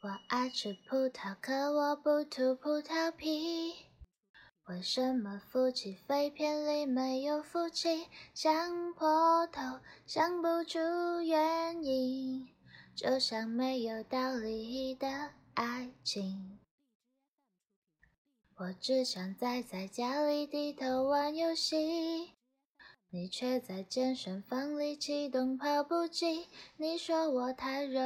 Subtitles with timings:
[0.00, 3.74] 我爱吃葡萄，可我不吐葡萄皮。
[4.68, 8.06] 为什么夫妻肺片里没有夫妻？
[8.32, 10.78] 想破头，想不出
[11.22, 12.48] 原因，
[12.94, 16.60] 就像没有道理的爱情。
[18.54, 22.37] 我只想宅在家里低头玩游戏。
[23.10, 26.46] 你却在健身房里启动跑步机。
[26.76, 28.00] 你说我太肉，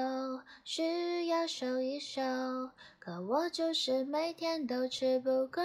[0.62, 2.22] 需要瘦一瘦，
[3.00, 5.60] 可我就是每天都吃不够。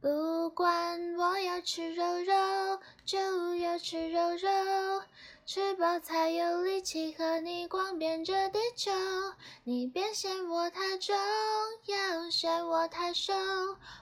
[0.00, 5.02] 不管我要吃肉肉，就要吃肉肉。
[5.44, 8.90] 吃饱才有力气和你逛遍这地球。
[9.64, 11.14] 你别嫌我太重，
[11.84, 13.34] 要嫌我太瘦，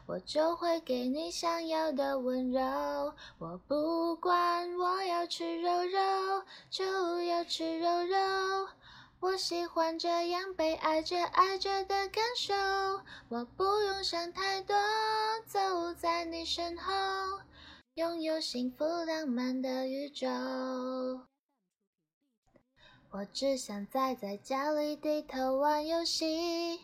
[0.07, 3.15] 我就会给你想要的温柔。
[3.39, 8.69] 我不管我要吃肉肉，就要吃肉肉。
[9.21, 12.55] 我喜欢这样被爱着爱着的感受。
[13.29, 14.75] 我不用想太多，
[15.47, 16.93] 走在你身后，
[17.95, 20.27] 拥有幸福浪漫的宇宙。
[23.11, 26.81] 我只想宅在家里低头玩游戏，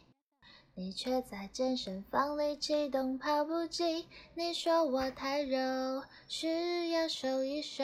[0.74, 4.08] 你却在健身房里启动跑步机。
[4.34, 7.82] 你说我太肉，需要瘦一瘦，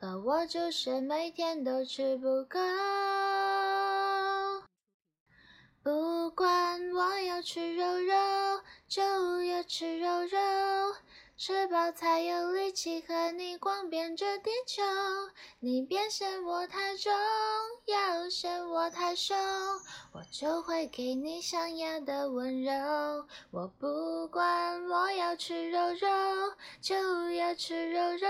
[0.00, 2.58] 可我就是每天都吃不够。
[5.82, 10.38] 不管我要吃肉肉，就要吃肉肉。
[11.38, 14.82] 吃饱才有力气和你逛遍这地球。
[15.58, 17.10] 你别嫌我太重，
[17.86, 19.34] 要嫌我太瘦，
[20.12, 22.74] 我就会给你想要的温柔。
[23.50, 26.08] 我不管我要吃肉肉，
[26.82, 28.28] 就要吃肉肉。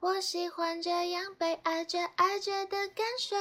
[0.00, 3.36] 我喜欢这样被爱着爱着的感受。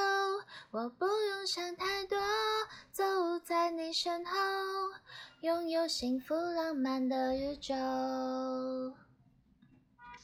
[0.70, 2.18] 我不用想太多，
[2.92, 3.04] 走
[3.44, 4.32] 在你身后。
[5.42, 7.74] 拥有幸福浪漫的宇宙。